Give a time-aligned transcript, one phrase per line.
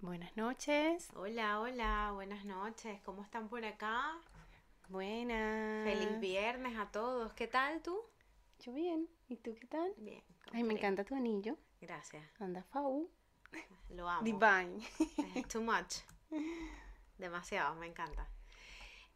[0.00, 1.08] Buenas noches.
[1.16, 3.00] Hola, hola, buenas noches.
[3.04, 4.16] ¿Cómo están por acá?
[4.88, 5.84] Buenas.
[5.84, 7.32] Feliz viernes a todos.
[7.32, 8.00] ¿Qué tal tú?
[8.60, 9.08] Yo bien.
[9.28, 9.92] ¿Y tú qué tal?
[9.96, 10.22] Bien.
[10.52, 11.56] Ay, me encanta tu anillo.
[11.80, 12.24] Gracias.
[12.38, 13.10] Anda fau.
[13.90, 14.22] Lo amo.
[14.22, 14.86] Divine.
[15.34, 15.96] Es too much.
[17.18, 18.28] Demasiado, me encanta.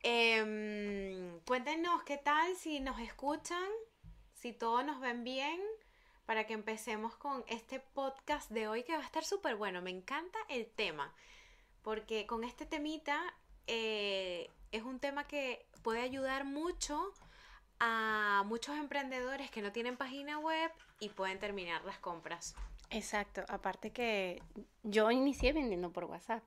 [0.03, 3.71] Em, cuéntenos qué tal, si nos escuchan,
[4.35, 5.61] si todos nos ven bien,
[6.27, 9.83] para que empecemos con este podcast de hoy que va a estar súper bueno.
[9.83, 11.13] Me encanta el tema,
[11.83, 13.35] porque con este temita
[13.67, 17.13] eh, es un tema que puede ayudar mucho
[17.81, 22.55] a muchos emprendedores que no tienen página web y pueden terminar las compras.
[22.91, 23.45] Exacto.
[23.49, 24.43] Aparte que
[24.83, 26.45] yo inicié vendiendo por WhatsApp.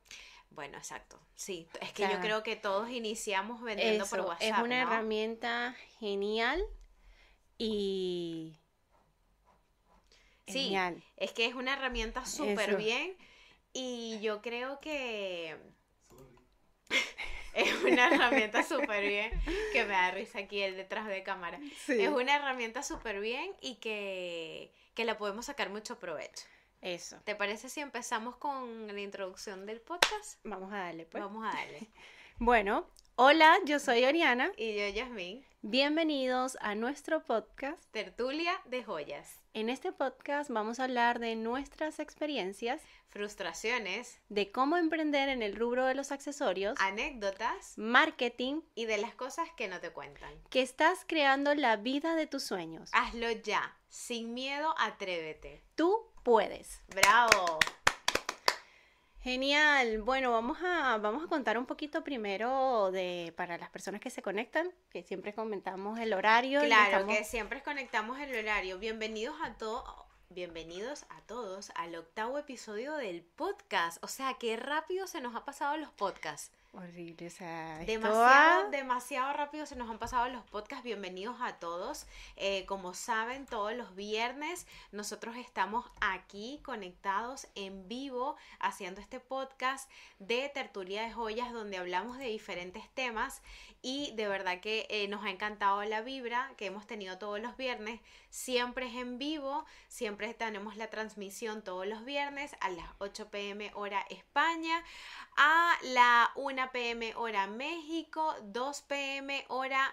[0.51, 1.19] Bueno, exacto.
[1.35, 4.41] Sí, es que yo creo que todos iniciamos vendiendo por WhatsApp.
[4.41, 6.63] Es una herramienta genial
[7.57, 8.57] y
[10.47, 10.75] Sí,
[11.17, 13.15] es que es una herramienta súper bien
[13.73, 15.57] y yo creo que
[17.53, 19.31] es una herramienta súper bien,
[19.73, 21.59] que me da risa aquí el detrás de cámara.
[21.87, 26.45] Es una herramienta súper bien y que, que la podemos sacar mucho provecho.
[26.81, 27.17] Eso.
[27.23, 30.39] ¿Te parece si empezamos con la introducción del podcast?
[30.43, 31.23] Vamos a darle, pues.
[31.23, 31.89] Vamos a darle.
[32.37, 34.51] bueno, hola, yo soy Oriana.
[34.57, 35.45] Y yo, Yasmin.
[35.61, 39.39] Bienvenidos a nuestro podcast Tertulia de Joyas.
[39.53, 45.55] En este podcast vamos a hablar de nuestras experiencias, frustraciones, de cómo emprender en el
[45.55, 50.31] rubro de los accesorios, anécdotas, marketing y de las cosas que no te cuentan.
[50.49, 52.91] Que estás creando la vida de tus sueños.
[52.93, 55.63] Hazlo ya, sin miedo, atrévete.
[55.75, 56.81] Tú puedes.
[56.89, 57.59] Bravo.
[59.25, 60.03] Genial.
[60.03, 64.21] Bueno, vamos a, vamos a contar un poquito primero de para las personas que se
[64.21, 66.61] conectan, que siempre comentamos el horario.
[66.61, 68.77] Claro, que siempre conectamos el horario.
[68.77, 70.05] Bienvenidos a todos.
[70.29, 73.97] Bienvenidos a todos al octavo episodio del podcast.
[74.03, 76.51] O sea, qué rápido se nos ha pasado los podcasts.
[76.77, 80.83] Horrible, o sea, demasiado, demasiado rápido se nos han pasado los podcasts.
[80.83, 82.05] Bienvenidos a todos.
[82.35, 89.89] Eh, como saben, todos los viernes nosotros estamos aquí conectados en vivo haciendo este podcast
[90.19, 93.41] de Tertulia de Joyas donde hablamos de diferentes temas
[93.81, 97.55] y de verdad que eh, nos ha encantado la vibra que hemos tenido todos los
[97.55, 98.01] viernes.
[98.35, 103.71] Siempre es en vivo, siempre tenemos la transmisión todos los viernes a las 8 pm
[103.75, 104.83] hora España,
[105.37, 109.89] a la 1 pm hora México, 2 pm hora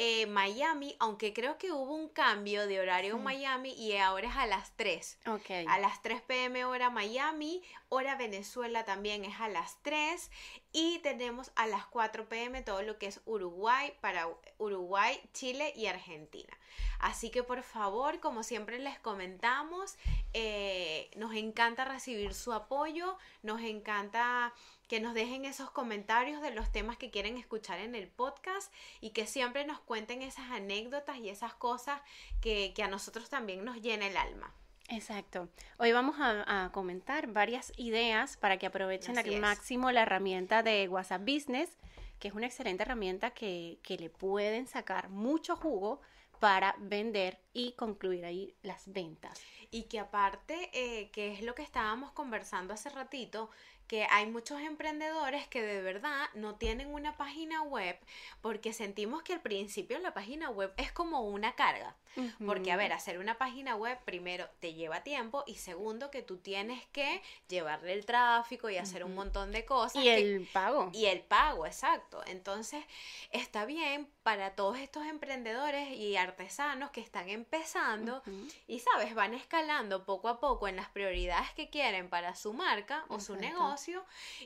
[0.00, 4.36] eh, Miami, aunque creo que hubo un cambio de horario en Miami y ahora es
[4.36, 5.18] a las 3.
[5.26, 5.66] Okay.
[5.68, 10.30] A las 3 pm hora Miami, hora Venezuela también es a las 3
[10.70, 14.28] y tenemos a las 4 pm todo lo que es Uruguay para
[14.58, 16.56] Uruguay, Chile y Argentina.
[17.00, 19.96] Así que por favor, como siempre les comentamos,
[20.32, 24.54] eh, nos encanta recibir su apoyo, nos encanta
[24.88, 29.10] que nos dejen esos comentarios de los temas que quieren escuchar en el podcast y
[29.10, 32.00] que siempre nos cuenten esas anécdotas y esas cosas
[32.40, 34.52] que, a nosotros también nos llena el alma.
[34.88, 35.50] Exacto.
[35.76, 41.20] Hoy vamos a, comentar varias ideas para que aprovechen al máximo la herramienta de WhatsApp
[41.20, 41.76] Business,
[42.18, 46.00] que es una excelente herramienta que, que le pueden sacar mucho jugo
[46.40, 49.40] para vender y concluir ahí las ventas.
[49.70, 53.50] Y que aparte, eh, que es lo que estábamos conversando hace ratito,
[53.88, 57.98] que hay muchos emprendedores que de verdad no tienen una página web
[58.42, 61.96] porque sentimos que al principio la página web es como una carga.
[62.44, 66.38] Porque, a ver, hacer una página web primero te lleva tiempo y segundo que tú
[66.38, 70.02] tienes que llevarle el tráfico y hacer un montón de cosas.
[70.02, 70.90] Y el pago.
[70.92, 72.20] Y el pago, exacto.
[72.26, 72.84] Entonces,
[73.30, 78.20] está bien para todos estos emprendedores y artesanos que están empezando
[78.66, 83.04] y, sabes, van escalando poco a poco en las prioridades que quieren para su marca
[83.10, 83.77] o su negocio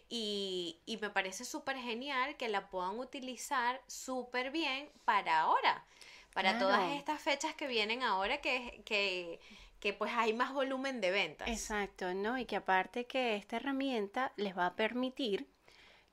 [0.08, 5.84] y, y me parece súper genial que la puedan utilizar súper bien para ahora
[6.32, 9.40] para todas estas fechas que vienen ahora que, que,
[9.80, 11.48] que pues hay más volumen de ventas.
[11.48, 12.38] Exacto, ¿no?
[12.38, 15.48] Y que aparte que esta herramienta les va a permitir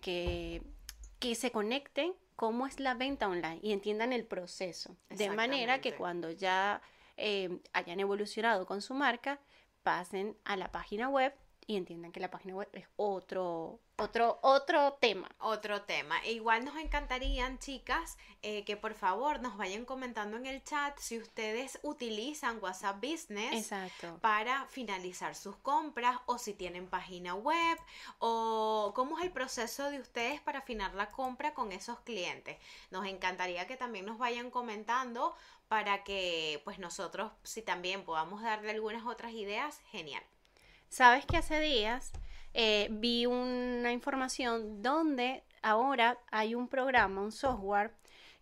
[0.01, 0.62] que,
[1.19, 4.95] que se conecten cómo es la venta online y entiendan el proceso.
[5.10, 6.81] De manera que cuando ya
[7.18, 9.39] eh, hayan evolucionado con su marca,
[9.83, 11.33] pasen a la página web
[11.69, 15.30] y entiendan que la página web es otro, otro, otro tema.
[15.38, 16.19] Otro tema.
[16.24, 20.98] E igual nos encantarían, chicas, eh, que por favor nos vayan comentando en el chat
[20.98, 23.71] si ustedes utilizan WhatsApp Business
[24.19, 27.77] para finalizar sus compras o si tienen página web
[28.18, 32.57] o cómo es el proceso de ustedes para afinar la compra con esos clientes.
[32.89, 35.36] Nos encantaría que también nos vayan comentando
[35.68, 40.24] para que pues nosotros si también podamos darle algunas otras ideas, genial.
[40.89, 42.12] Sabes que hace días
[42.53, 47.94] eh, vi una información donde ahora hay un programa, un software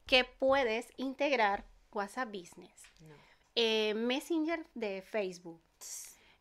[0.05, 2.83] que puedes integrar WhatsApp Business,
[3.55, 5.61] eh, Messenger de Facebook,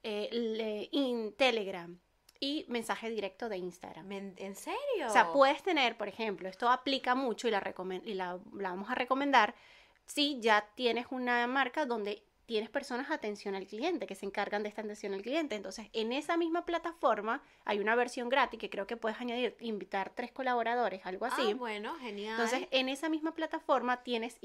[0.04, 1.98] eh, Telegram
[2.38, 4.12] y mensaje directo de Instagram.
[4.12, 5.08] ¿En serio?
[5.08, 7.74] O sea, puedes tener, por ejemplo, esto aplica mucho y la,
[8.04, 9.54] y la, la vamos a recomendar
[10.04, 14.68] si ya tienes una marca donde tienes personas atención al cliente que se encargan de
[14.68, 15.56] esta atención al cliente.
[15.56, 20.12] Entonces, en esa misma plataforma hay una versión gratis que creo que puedes añadir, invitar
[20.14, 21.50] tres colaboradores, algo así.
[21.50, 22.40] Ah, bueno, genial.
[22.40, 24.38] Entonces, en esa misma plataforma tienes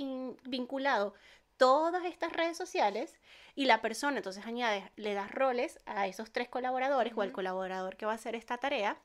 [0.43, 1.13] vinculado
[1.57, 3.19] todas estas redes sociales
[3.53, 7.97] y la persona entonces añades, le das roles a esos tres colaboradores o al colaborador
[7.97, 8.97] que va a hacer esta tarea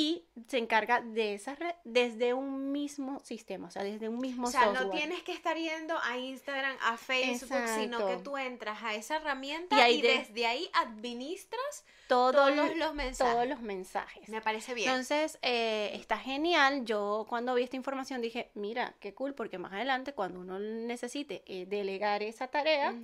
[0.00, 4.46] y se encarga de esa red desde un mismo sistema, o sea, desde un mismo
[4.46, 4.68] software.
[4.70, 8.82] O sea, no tienes que estar yendo a Instagram, a Facebook, sino que tú entras
[8.82, 13.18] a esa herramienta y, desde ahí administras todos, los, mensajes.
[13.18, 14.26] Todos los mensajes.
[14.30, 14.88] Me parece bien.
[14.88, 16.86] Entonces, eh, está genial.
[16.86, 21.42] Yo cuando vi esta información dije, mira, qué cool, porque más adelante cuando uno necesite
[21.44, 22.94] eh, delegar esa tarea,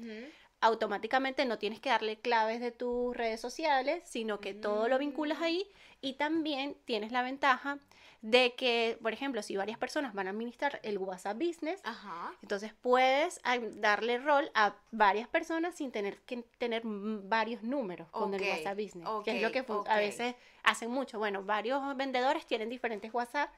[0.63, 5.43] automáticamente no tienes que darle claves de tus redes sociales, sino que todo lo vinculas
[5.43, 5.69] ahí
[6.01, 7.79] y también tienes la ventaja
[8.23, 11.81] de que, por ejemplo, si varias personas van a administrar el WhatsApp Business,
[12.43, 13.41] entonces puedes
[13.75, 19.09] darle rol a varias personas sin tener que tener varios números con el WhatsApp Business,
[19.25, 20.35] que es lo que a veces
[20.65, 21.19] hacen mucho.
[21.19, 23.51] Bueno, varios vendedores tienen diferentes WhatsApp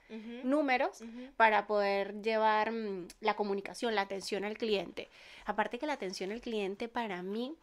[0.45, 1.03] números
[1.37, 5.09] para poder llevar mm, la comunicación, la atención al cliente.
[5.47, 7.57] Aparte que la atención al cliente para mí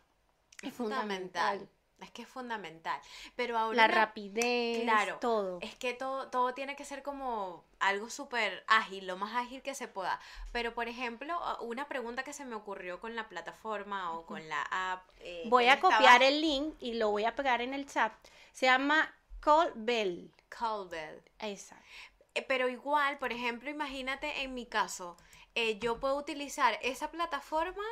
[0.63, 1.67] es, fundamental.
[2.01, 2.99] Es que es fundamental.
[3.35, 3.75] Pero ahora.
[3.75, 5.59] La rapidez, claro, todo.
[5.61, 9.75] Es que todo, todo tiene que ser como algo súper ágil, lo más ágil que
[9.75, 10.19] se pueda.
[10.51, 14.61] Pero, por ejemplo, una pregunta que se me ocurrió con la plataforma o con la
[14.71, 15.09] app.
[15.19, 18.11] Eh, voy a copiar el link y lo voy a pegar en el chat.
[18.51, 20.31] Se llama Callbell.
[20.49, 21.21] Callbell.
[21.39, 21.85] Exacto.
[22.35, 25.15] Eh, pero igual, por ejemplo, imagínate en mi caso,
[25.55, 27.83] eh, yo puedo utilizar esa plataforma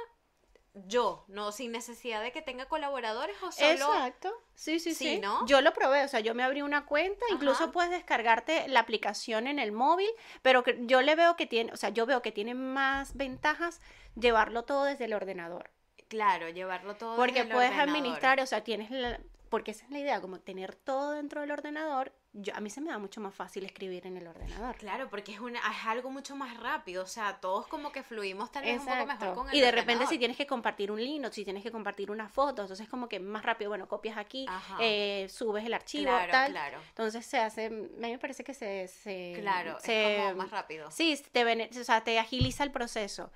[0.73, 3.71] yo, no sin necesidad de que tenga colaboradores o solo.
[3.71, 4.33] Exacto.
[4.55, 5.19] Sí, sí, sí.
[5.19, 5.45] ¿no?
[5.45, 9.47] Yo lo probé, o sea, yo me abrí una cuenta, incluso puedes descargarte la aplicación
[9.47, 10.09] en el móvil,
[10.41, 13.81] pero que yo le veo que tiene, o sea, yo veo que tiene más ventajas
[14.15, 15.69] llevarlo todo desde el ordenador.
[16.07, 19.19] Claro, llevarlo todo Porque desde el puedes administrar, o sea, tienes la,
[19.49, 22.11] porque esa es la idea, como tener todo dentro del ordenador.
[22.35, 24.75] Yo, a mí se me da mucho más fácil escribir en el ordenador.
[24.77, 28.51] Claro, porque es, una, es algo mucho más rápido, o sea, todos como que fluimos
[28.51, 31.03] tal vez un poco mejor con el Y de repente si tienes que compartir un
[31.03, 34.17] link o si tienes que compartir una foto, entonces como que más rápido, bueno, copias
[34.17, 34.47] aquí,
[34.79, 36.51] eh, subes el archivo, claro, tal.
[36.51, 36.79] Claro.
[36.89, 38.87] Entonces se hace, a mí me parece que se...
[38.87, 40.89] se claro, es como más rápido.
[40.89, 43.31] Sí, te, o sea, te agiliza el proceso.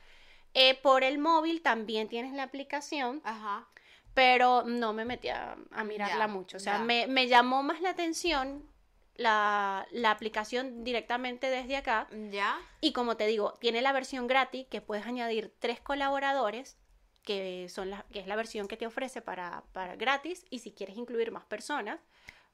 [0.56, 3.22] Eh, por el móvil también tienes la aplicación.
[3.24, 3.68] Ajá
[4.18, 5.56] pero no me metí a,
[5.86, 6.58] mirarla mucho.
[6.58, 8.68] O sea, me, llamó más la atención
[9.18, 12.08] la, aplicación directamente desde acá.
[12.32, 12.58] Ya.
[12.82, 16.78] Y como te digo, tiene la versión gratis que puedes añadir tres colaboradores,
[17.24, 20.46] que, son la, que es la versión que te ofrece para, para gratis.
[20.50, 22.00] Y si quieres incluir más personas,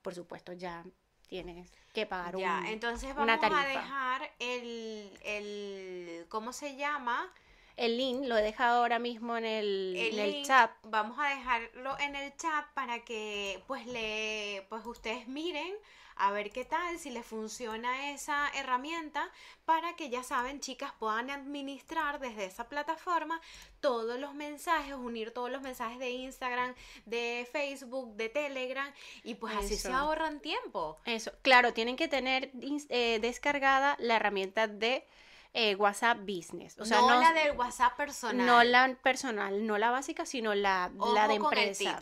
[0.02, 0.84] por supuesto, ya
[1.28, 7.32] tienes que pagar ya, entonces vamos a dejar el, el, ¿cómo se llama?
[7.76, 10.72] El link lo he dejado ahora mismo en el, chat.
[10.84, 15.74] Vamos a dejarlo en el chat para que pues le pues ustedes miren
[16.16, 19.30] a ver qué tal, si les funciona esa herramienta,
[19.66, 23.40] para que ya saben, chicas, puedan administrar desde esa plataforma
[23.80, 26.74] todos los mensajes, unir todos los mensajes de Instagram,
[27.06, 28.92] de Facebook, de Telegram,
[29.24, 30.98] y pues así se ahorran tiempo.
[31.06, 32.52] Eso, claro, tienen que tener
[32.90, 35.08] eh, descargada la herramienta de
[35.54, 36.80] eh, WhatsApp Business.
[36.80, 38.46] O sea, no, la del WhatsApp personal.
[38.46, 42.00] No la personal, no la básica, sino la, la de empresa.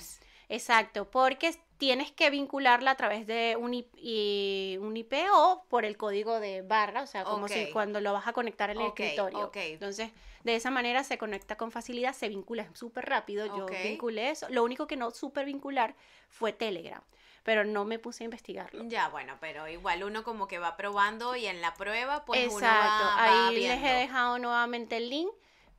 [0.47, 6.39] Exacto, porque tienes que vincularla a través de un, un IP o por el código
[6.39, 9.49] de barra, o sea, como si cuando lo vas a conectar en el escritorio.
[9.55, 10.11] Entonces,
[10.43, 13.47] de esa manera se conecta con facilidad, se vincula súper rápido.
[13.57, 14.45] Yo vinculé eso.
[14.51, 15.95] Lo único que no súper vincular
[16.29, 17.01] fue Telegram
[17.43, 18.83] pero no me puse a investigarlo.
[18.87, 22.59] Ya, bueno, pero igual uno como que va probando y en la prueba pues Exacto.
[22.59, 25.31] uno va, ahí les he dejado nuevamente el link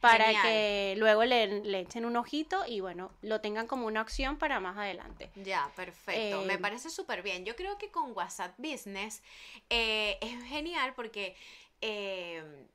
[0.03, 4.59] para que luego le, echen un ojito y bueno, lo tengan como una opción para
[4.59, 5.31] más adelante.
[5.37, 6.43] Ya, perfecto.
[6.43, 7.45] Me eh, parece súper bien.
[7.45, 9.23] Yo creo que con WhatsApp Business
[9.71, 11.37] eh, es genial porque...
[11.81, 12.67] Eh,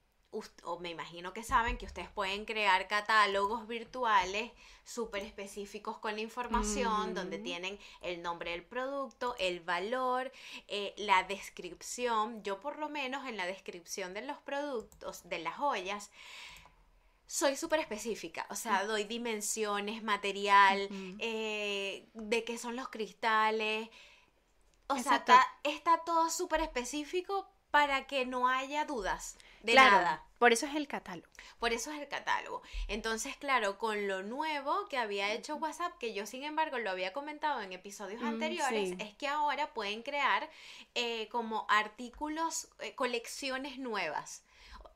[0.63, 4.51] o me imagino que saben que ustedes pueden crear catálogos virtuales
[4.83, 10.31] súper específicos con la información, donde tienen el nombre del producto, el valor,
[10.67, 12.43] eh, la descripción.
[12.43, 16.11] Yo por lo menos en la descripción de los productos, de las joyas,
[17.27, 20.87] soy súper específica, o sea, doy dimensiones, material,
[21.19, 23.89] eh, de qué son los cristales,
[24.87, 25.25] O sea,
[25.63, 30.23] está, todo súper específico para que no haya dudas de claro, nada.
[30.39, 31.27] Por eso es el catálogo.
[31.59, 32.61] Por eso es el catálogo.
[32.87, 37.11] Entonces, claro, con lo nuevo que había hecho WhatsApp, que yo sin embargo lo había
[37.11, 40.49] comentado en episodios mm, anteriores, es que ahora pueden crear
[40.95, 44.43] eh, como artículos, eh, colecciones nuevas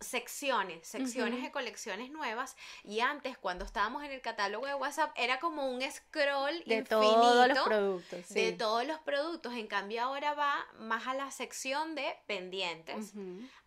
[0.02, 5.40] secciones, secciones de colecciones nuevas y antes cuando estábamos en el catálogo de WhatsApp era
[5.40, 10.68] como un scroll de todos los productos, de todos los productos, en cambio ahora va
[10.80, 13.14] más a la sección de pendientes,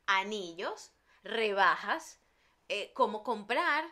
[0.06, 0.90] anillos,
[1.22, 2.18] rebajas,
[2.68, 3.84] eh, cómo comprar,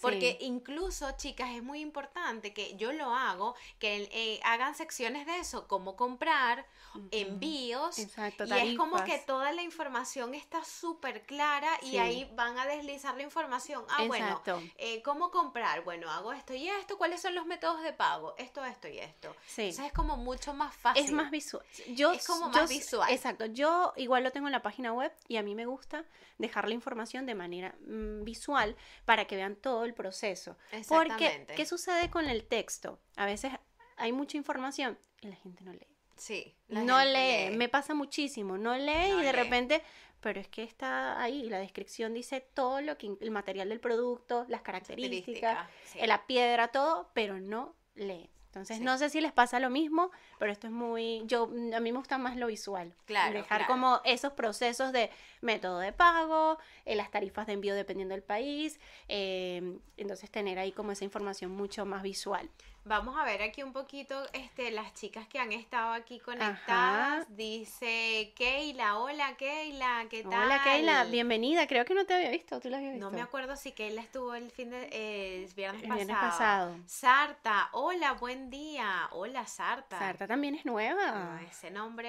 [0.00, 5.38] porque incluso, chicas, es muy importante que yo lo hago, que eh, hagan secciones de
[5.38, 6.66] eso, cómo comprar,
[7.10, 7.98] envíos.
[7.98, 12.66] Exacto, y es como que toda la información está súper clara y ahí van a
[12.66, 13.84] deslizar la información.
[13.90, 14.42] Ah, bueno,
[14.76, 15.84] eh, ¿cómo comprar?
[15.84, 16.98] Bueno, hago esto y esto.
[16.98, 18.34] ¿Cuáles son los métodos de pago?
[18.38, 19.34] Esto, esto y esto.
[19.46, 19.62] Sí.
[19.62, 21.04] Entonces es como mucho más fácil.
[21.04, 21.64] Es más visual.
[21.94, 23.10] Yo, es como más visual.
[23.10, 23.46] Exacto.
[23.46, 26.04] Yo igual lo tengo en la página web y a mí me gusta
[26.38, 30.56] dejar la información de manera mm, visual para que vean todo el proceso.
[30.88, 32.98] Porque, ¿qué sucede con el texto?
[33.16, 33.52] A veces
[33.96, 35.88] hay mucha información y la gente no lee.
[36.16, 36.54] Sí.
[36.68, 37.56] No lee.
[37.56, 39.82] me pasa muchísimo, no lee y de repente,
[40.20, 44.46] pero es que está ahí, la descripción dice todo lo que, el material del producto,
[44.48, 45.68] las características,
[46.00, 48.30] la piedra, todo, pero no lee.
[48.56, 51.44] Entonces, no sé si les pasa lo mismo, pero esto es muy, yo,
[51.74, 52.94] a mí me gusta más lo visual.
[53.04, 53.34] Claro.
[53.34, 55.10] Dejar como esos procesos de
[55.42, 60.72] método de pago, eh, las tarifas de envío dependiendo del país, eh, entonces tener ahí
[60.72, 62.48] como esa información mucho más visual.
[62.88, 67.26] Vamos a ver aquí un poquito este, las chicas que han estado aquí conectadas.
[67.36, 70.44] Dice Keila, hola Keila, ¿qué tal?
[70.44, 71.66] Hola Keila, bienvenida.
[71.66, 73.10] Creo que no te había visto, tú la habías visto.
[73.10, 76.76] No me acuerdo si Keila estuvo el fin de eh, viernes, el viernes pasado.
[76.86, 79.08] Sarta, hola, buen día.
[79.10, 79.98] Hola Sarta.
[79.98, 81.40] Sarta también es nueva.
[81.50, 82.08] ese nombre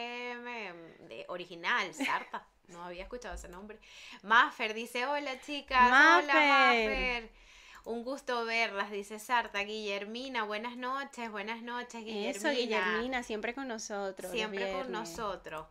[1.09, 2.45] de, original, Sarta.
[2.67, 3.79] no había escuchado ese nombre.
[4.21, 5.87] Maffer dice, hola chicas.
[5.87, 7.46] Hola Maffer.
[7.87, 9.63] Un gusto verlas, dice Sarta.
[9.63, 12.31] Guillermina, buenas noches, buenas noches, Guillermina.
[12.31, 14.29] Eso, Guillermina, siempre con nosotros.
[14.29, 15.67] Siempre con nosotros.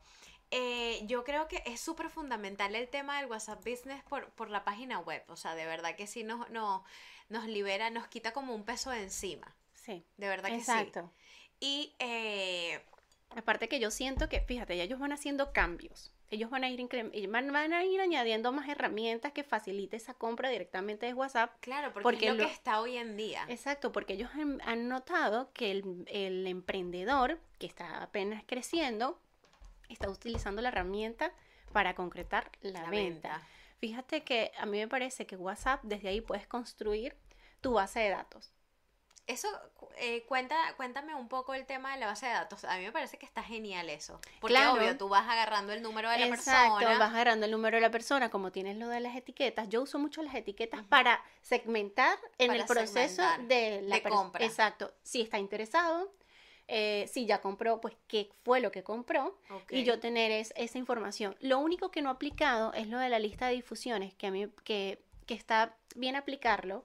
[0.51, 4.65] Eh, yo creo que es súper fundamental el tema del WhatsApp Business por, por, la
[4.65, 5.25] página web.
[5.29, 6.85] O sea, de verdad que sí nos, no,
[7.29, 9.55] nos libera, nos quita como un peso de encima.
[9.75, 10.03] Sí.
[10.17, 10.71] De verdad que sí.
[10.71, 11.13] Exacto.
[11.61, 12.81] Y eh,
[13.37, 16.89] aparte que yo siento que, fíjate, ya ellos van haciendo cambios ellos van a ir
[17.29, 21.53] van, a ir añadiendo más herramientas que facilite esa compra directamente de WhatsApp.
[21.61, 23.45] Claro, porque, es lo, que está hoy en día.
[23.49, 29.21] Exacto, porque ellos han, notado que el, emprendedor que está apenas creciendo
[29.89, 31.33] está utilizando la herramienta
[31.73, 33.43] para concretar la, venta.
[33.79, 37.15] Fíjate que a mí me parece que WhatsApp desde ahí puedes construir
[37.61, 38.56] tu base de datos.
[39.27, 39.49] Eso,
[39.97, 42.65] eh, cuenta, cuéntame un poco el tema de la base de datos.
[42.65, 44.21] A mí me parece que está genial eso.
[44.41, 47.81] Porque obvio, tú vas agarrando el número de la Exacto, vas agarrando el número de
[47.81, 49.69] la persona, como tienes lo de las etiquetas.
[49.69, 54.45] Yo uso mucho las etiquetas para segmentar en el proceso de la compra.
[54.45, 54.93] Exacto.
[55.03, 56.13] Si está interesado,
[56.69, 59.39] eh, si ya compró, pues qué fue lo que compró
[59.71, 61.37] y yo tener esa información.
[61.41, 64.31] Lo único que no he aplicado es lo de la lista de difusiones, que a
[64.31, 66.85] mí que, que está bien aplicarlo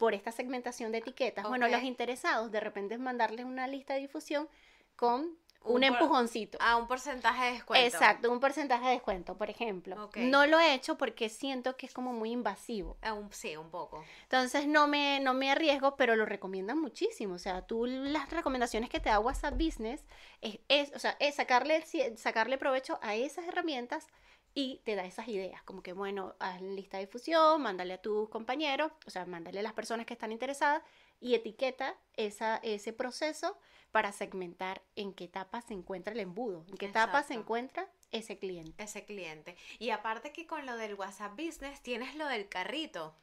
[0.00, 1.46] por esta segmentación de etiquetas.
[1.46, 4.48] Bueno, los interesados de repente es mandarles una lista de difusión
[4.96, 6.56] con un, empujoncito.
[6.58, 7.86] A un porcentaje de descuento.
[7.86, 10.08] Exacto, un porcentaje de descuento, por ejemplo.
[10.16, 12.96] No lo he hecho porque siento que es como muy invasivo.
[13.30, 14.02] sí, un poco.
[14.22, 17.34] Entonces no me, no me arriesgo, pero lo recomiendan muchísimo.
[17.34, 20.02] O sea, tú las recomendaciones que te da WhatsApp Business
[20.40, 21.84] es, o sea, es sacarle,
[22.16, 24.06] sacarle provecho a esas herramientas
[24.54, 28.28] y te da esas ideas, como que bueno, haz lista de difusión, mándale a tus
[28.28, 30.82] compañeros, o sea, mándale a las personas que están interesadas
[31.20, 33.56] y etiqueta esa, ese proceso
[33.92, 38.38] para segmentar en qué etapa se encuentra el embudo, en qué etapa se encuentra ese
[38.38, 38.82] cliente.
[38.82, 39.56] Ese cliente.
[39.78, 43.14] Y aparte que con lo del WhatsApp Business tienes lo del carrito.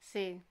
[0.00, 0.42] Sí.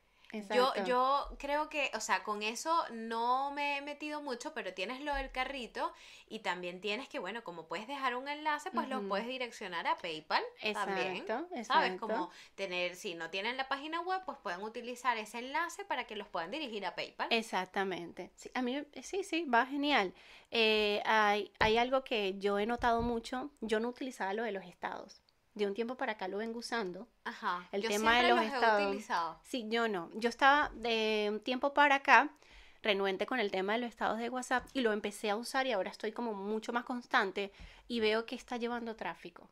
[0.53, 5.01] Yo, yo creo que, o sea, con eso no me he metido mucho, pero tienes
[5.01, 5.91] lo del carrito
[6.27, 9.97] y también tienes que, bueno, como puedes dejar un enlace, pues lo puedes direccionar a
[9.97, 11.65] PayPal exacto, también.
[11.65, 11.99] ¿Sabes?
[11.99, 16.15] Como tener, si no tienen la página web, pues pueden utilizar ese enlace para que
[16.15, 17.27] los puedan dirigir a PayPal.
[17.31, 18.31] Exactamente.
[18.35, 20.13] Sí, a mí, sí, sí, va genial.
[20.49, 24.65] Eh, hay, hay algo que yo he notado mucho, yo no utilizaba lo de los
[24.65, 25.20] estados
[25.53, 27.07] de un tiempo para acá lo vengo usando.
[27.25, 27.67] Ajá.
[27.71, 28.87] El tema de los, los estados.
[28.87, 29.39] utilizado.
[29.43, 30.09] Sí, yo no.
[30.15, 32.29] Yo estaba de un tiempo para acá
[32.81, 35.71] renuente con el tema de los estados de WhatsApp y lo empecé a usar y
[35.71, 37.51] ahora estoy como mucho más constante
[37.87, 39.49] y veo que está llevando tráfico.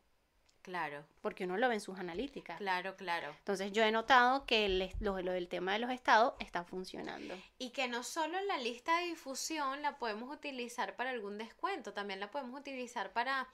[0.62, 1.04] Claro.
[1.22, 2.58] Porque uno lo ve en sus analíticas.
[2.58, 3.30] Claro, claro.
[3.38, 7.34] Entonces yo he notado que el, lo, lo, del tema de los estados está funcionando.
[7.58, 12.20] Y que no solo la lista de difusión la podemos utilizar para algún descuento, también
[12.20, 13.48] la podemos utilizar para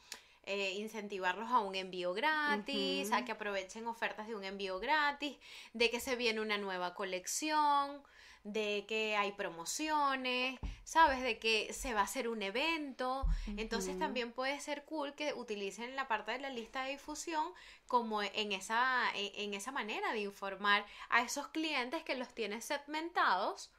[0.46, 5.36] eh, incentivarlos a un envío gratis, a que aprovechen ofertas de un envío gratis,
[5.72, 8.02] de que se viene una nueva colección
[8.46, 11.20] de que hay promociones, ¿sabes?
[11.20, 13.26] De que se va a hacer un evento.
[13.56, 17.52] Entonces también puede ser cool que utilicen la parte de la lista de difusión
[17.88, 23.72] como en esa, en, esa manera de informar a esos clientes que los tienen segmentados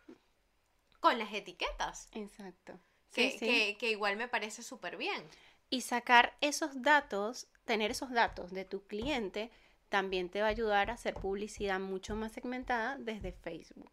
[0.99, 2.09] con las etiquetas.
[2.11, 2.77] Exacto.
[3.13, 5.23] que, Que, que igual me parece súper bien.
[5.69, 9.51] Y sacar esos datos, tener esos datos de tu cliente,
[9.89, 13.91] también te va a ayudar a hacer publicidad mucho más segmentada desde Facebook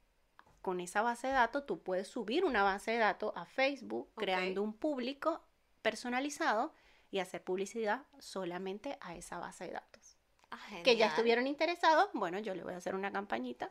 [0.65, 4.63] con esa base de datos tú puedes subir una base de datos a Facebook creando
[4.63, 5.43] un público
[5.83, 6.73] personalizado
[7.11, 10.17] y hacer publicidad solamente a esa base de datos.
[10.51, 13.71] Ah, que ya estuvieron interesados, bueno, yo le voy a hacer una campañita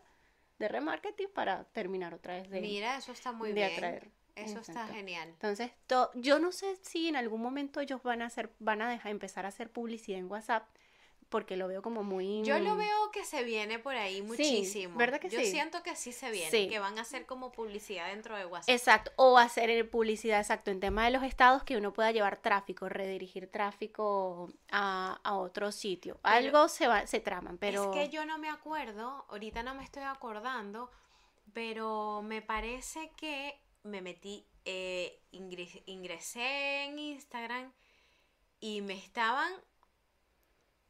[0.60, 3.74] de remarketing para terminar otra vez de Mira, eso está muy bien.
[3.74, 4.12] Atraer.
[4.36, 5.30] Eso está genial.
[5.30, 5.72] Entonces,
[6.16, 9.46] yo no sé si en algún momento ellos van a hacer van a dejar empezar
[9.46, 10.66] a hacer publicidad en WhatsApp
[11.34, 12.44] porque lo veo como muy...
[12.44, 14.96] Yo lo veo que se viene por ahí muchísimo.
[14.96, 15.48] ¿verdad que Yo sí?
[15.48, 18.70] siento que sí se viene, que van a hacer como publicidad dentro de WhatsApp.
[18.70, 22.88] Exacto, o hacer publicidad, exacto, en tema de los estados que uno pueda llevar tráfico,
[22.88, 26.20] redirigir tráfico a, otro sitio.
[26.22, 27.86] Algo se, va, se traman, pero...
[27.86, 30.92] Es que yo no me acuerdo, ahorita no me estoy acordando,
[31.52, 37.72] pero me parece que me metí, eh, ingresé en Instagram
[38.60, 39.54] y me estaban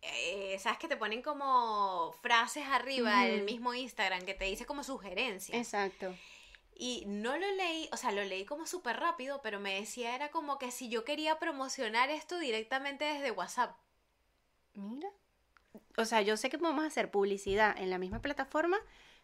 [0.05, 4.83] eh, sabes que te ponen como frases arriba el mismo Instagram que te dice como
[4.83, 5.57] sugerencias.
[5.57, 6.13] Exacto.
[6.75, 10.29] Y no lo leí, o sea, lo leí como súper rápido, pero me decía era
[10.29, 13.77] como que si yo quería promocionar esto directamente desde WhatsApp.
[14.73, 15.09] Mira.
[15.97, 18.79] O sea, yo sé que podemos hacer publicidad en la misma plataforma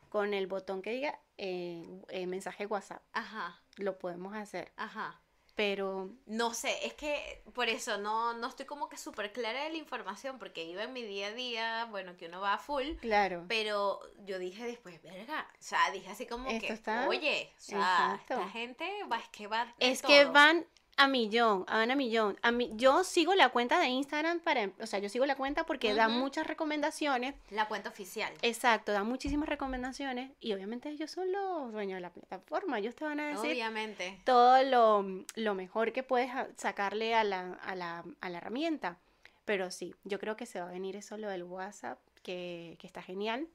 [0.09, 3.01] con el botón que diga eh, eh, mensaje WhatsApp.
[3.13, 3.61] Ajá.
[3.77, 4.71] Lo podemos hacer.
[4.75, 5.21] Ajá
[5.59, 6.09] pero...
[6.25, 9.75] No sé, es que por eso no, no estoy como que súper clara de la
[9.75, 12.93] información, porque iba en mi día a día, bueno, que uno va a full.
[13.01, 13.43] Claro.
[13.49, 16.79] Pero yo dije después, verga, o sea, dije así como que,
[17.09, 19.75] oye, o sea, esta gente va, es que va...
[19.79, 20.65] Es que van
[20.99, 22.37] a millón, a a millón.
[22.41, 25.65] A mí, yo sigo la cuenta de Instagram para, o sea, yo sigo la cuenta
[25.65, 27.35] porque da muchas recomendaciones.
[27.51, 28.33] La cuenta oficial.
[28.41, 32.79] Exacto, da muchísimas recomendaciones y obviamente ellos son los dueños de la plataforma.
[32.79, 34.19] Ellos te van a decir obviamente.
[34.25, 38.97] todo lo, mejor que puedes sacarle a la, a, la, a la herramienta.
[39.45, 42.85] Pero sí, yo creo que se va a venir eso lo del WhatsApp, que, que
[42.85, 43.47] está genial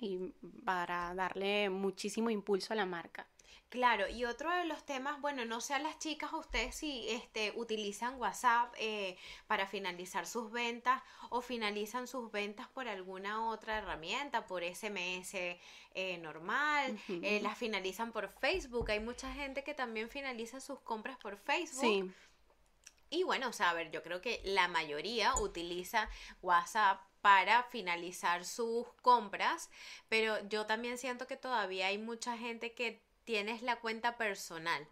[0.00, 0.32] y
[0.64, 3.26] para darle muchísimo impulso a la marca.
[3.74, 7.52] Claro, y otro de los temas, bueno, no sé a las chicas, ustedes si este,
[7.56, 9.16] utilizan WhatsApp eh,
[9.48, 16.18] para finalizar sus ventas o finalizan sus ventas por alguna otra herramienta, por SMS eh,
[16.22, 18.92] normal, eh, las finalizan por Facebook.
[18.92, 21.80] Hay mucha gente que también finaliza sus compras por Facebook.
[21.80, 22.12] Sí.
[23.10, 26.08] Y bueno, o sea, a ver, yo creo que la mayoría utiliza
[26.42, 29.70] WhatsApp para finalizar sus compras,
[30.08, 34.86] pero yo también siento que todavía hay mucha gente que tienes la cuenta personal.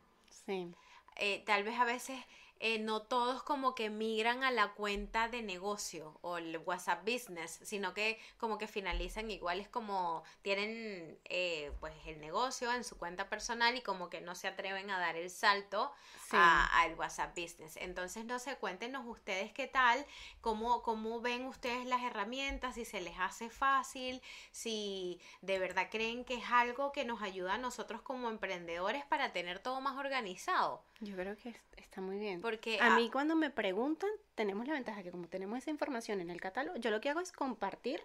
[0.46, 0.72] Sí.
[1.16, 2.18] Eh, tal vez a veces
[2.64, 7.58] eh, no todos como que migran a la cuenta de negocio o el WhatsApp Business,
[7.64, 12.96] sino que como que finalizan igual es como tienen eh, pues el negocio en su
[12.96, 15.92] cuenta personal y como que no se atreven a dar el salto
[16.30, 17.76] al WhatsApp Business.
[17.76, 20.06] Entonces, no sé, cuéntenos ustedes qué tal,
[20.40, 24.22] cómo, cómo ven ustedes las herramientas, si se les hace fácil,
[24.52, 29.32] si de verdad creen que es algo que nos ayuda a nosotros como emprendedores para
[29.32, 30.84] tener todo más organizado.
[31.00, 32.40] Yo creo que está muy bien.
[32.40, 36.30] Porque a, mí cuando me preguntan, tenemos la ventaja que como tenemos esa información en
[36.30, 38.02] el catálogo, yo lo que hago es compartir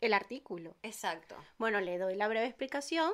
[0.00, 0.74] el artículo.
[0.82, 1.36] Exacto.
[1.58, 3.12] Bueno, le doy la breve explicación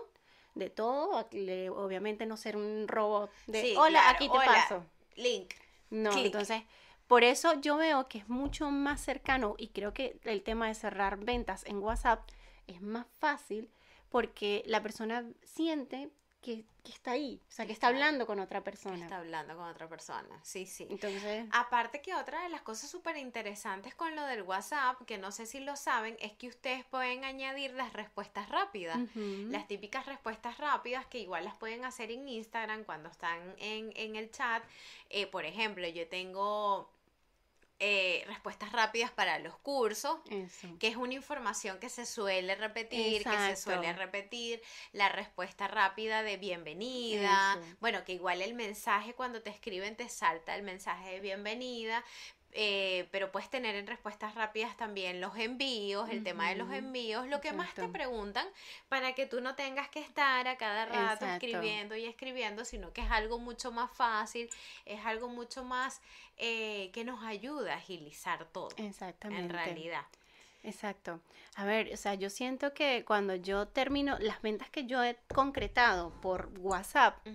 [0.55, 1.29] de todo,
[1.77, 4.85] obviamente no ser un robot de hola, aquí te paso.
[5.16, 5.55] Link.
[5.90, 6.62] No, entonces,
[7.07, 10.75] por eso yo veo que es mucho más cercano y creo que el tema de
[10.75, 12.29] cerrar ventas en WhatsApp
[12.66, 13.71] es más fácil
[14.11, 19.05] porque la persona siente que, está ahí, o sea, que está, hablando con otra persona.
[19.05, 20.87] Está hablando con otra persona, sí, sí.
[20.90, 21.46] Entonces...
[21.53, 25.46] Aparte que otra de las cosas súper interesantes con lo del WhatsApp, que no sé
[25.46, 31.07] si lo saben, es que ustedes pueden añadir las respuestas rápidas, las típicas respuestas rápidas
[31.07, 34.62] que igual las pueden hacer en Instagram cuando están en, en el chat.
[35.11, 36.90] Eh, por ejemplo, yo tengo
[37.83, 40.19] eh, respuestas rápidas para los cursos,
[40.79, 44.61] que es una información que se suele repetir, que se suele repetir,
[44.93, 50.55] la respuesta rápida de bienvenida, bueno, que igual el mensaje cuando te escriben te salta
[50.57, 52.05] el mensaje de bienvenida,
[52.53, 57.27] eh, pero puedes tener en respuestas rápidas también los envíos, el tema de los envíos,
[57.29, 58.47] lo que más te preguntan
[58.89, 63.03] para que tú no tengas que estar a cada rato escribiendo y escribiendo, sino que
[63.03, 64.51] es algo mucho más fácil,
[64.85, 66.01] es algo mucho más
[66.39, 68.71] eh, que nos ayuda a agilizar todo.
[68.79, 69.43] Exactamente.
[69.43, 70.07] En realidad.
[70.62, 71.20] Exacto.
[71.57, 75.16] A ver, o sea, yo siento que cuando yo termino las ventas que yo he
[75.35, 77.27] concretado por WhatsApp,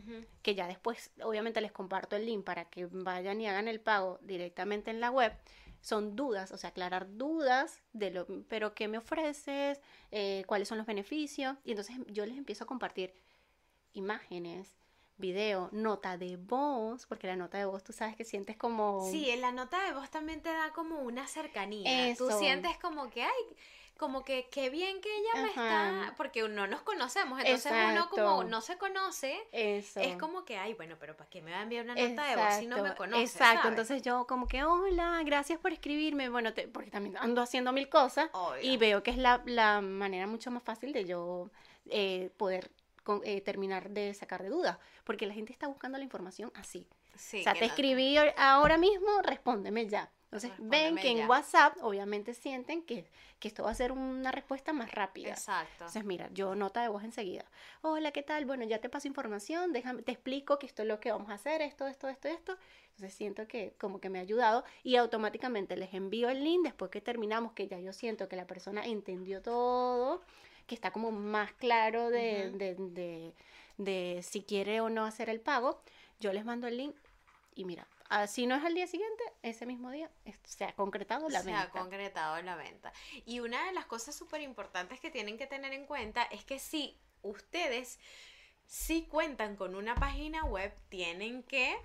[0.41, 4.19] que ya después obviamente les comparto el link para que vayan y hagan el pago
[4.21, 5.33] directamente en la web,
[5.81, 9.81] son dudas, o sea, aclarar dudas de lo, pero ¿qué me ofreces?
[10.11, 11.57] Eh, ¿Cuáles son los beneficios?
[11.63, 13.13] Y entonces yo les empiezo a compartir
[13.93, 14.75] imágenes,
[15.17, 19.09] video, nota de voz, porque la nota de voz tú sabes que sientes como...
[19.09, 22.15] Sí, en la nota de voz también te da como una cercanía.
[22.17, 23.55] Tú sientes como que, ay,
[23.97, 28.43] como que qué bien que ella me está, porque no nos conocemos, entonces uno como
[28.43, 30.01] no se conoce, Eso.
[30.01, 32.35] es como que, ay, bueno, pero ¿para qué me va a enviar una nota de
[32.35, 33.23] voz si no me conoce?
[33.23, 37.87] Exacto, entonces yo como que, hola, gracias por escribirme, bueno, porque también ando haciendo mil
[37.87, 38.29] cosas
[38.61, 41.49] y veo que es la, la manera mucho más fácil de yo
[41.85, 42.71] eh, poder
[43.23, 46.87] eh, terminar de sacar de dudas, porque la gente está buscando la información así.
[47.13, 50.11] o sea, te escribí ahora mismo, respóndeme ya.
[50.25, 54.73] Entonces ven que en WhatsApp obviamente sienten que, que, esto va a ser una respuesta
[54.73, 55.29] más rápida.
[55.29, 55.71] Exacto.
[55.73, 57.45] Entonces mira, yo nota de voz enseguida.
[57.81, 58.45] Hola, ¿qué tal?
[58.45, 61.35] Bueno, ya te paso información, déjame, te explico que esto es lo que vamos a
[61.35, 62.57] hacer, esto, esto, esto, esto.
[62.89, 66.91] Entonces siento que como que me ha ayudado y automáticamente les envío el link después
[66.91, 70.21] que terminamos, que ya yo siento que la persona entendió todo
[70.67, 73.33] que está como más claro de,
[74.23, 75.81] si quiere o no hacer el pago,
[76.19, 76.95] yo les mando el link
[77.55, 77.87] y mira,
[78.27, 80.09] si no es al día siguiente, ese mismo día
[80.43, 81.61] se ha concretado la venta.
[81.61, 82.91] Se ha concretado la venta.
[83.25, 86.59] Y una de las cosas súper importantes que tienen que tener en cuenta es que
[86.59, 87.99] si ustedes
[88.67, 91.75] si cuentan con una página web, tienen que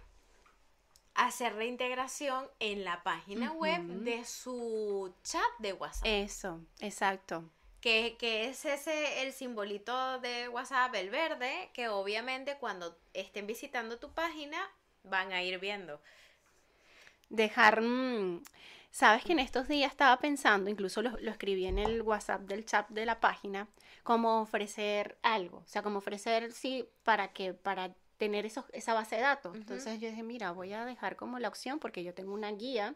[1.15, 6.07] hacer la integración en la página web de su chat de WhatsApp.
[6.07, 7.45] Eso, exacto
[7.81, 13.99] que, que, es ese el simbolito de WhatsApp, el verde, que obviamente cuando estén visitando
[13.99, 14.59] tu página
[15.05, 16.01] van a ir viendo.
[17.29, 18.43] Dejar, mm,
[18.91, 22.89] sabes que en estos días estaba pensando, incluso lo, escribí en el WhatsApp del chat
[22.89, 23.69] de la página,
[24.03, 29.17] como ofrecer algo, o sea, como ofrecer, sí, para que, para tener esos, esa base
[29.17, 29.57] de datos.
[29.57, 32.95] Entonces yo dije, mira, voy a dejar como la opción porque yo tengo una guía